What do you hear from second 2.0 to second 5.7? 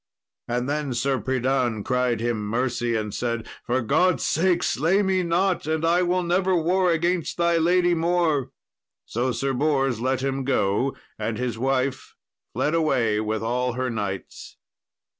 him mercy, and said, "For God's sake slay me not,